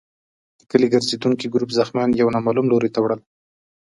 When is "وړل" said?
3.01-3.19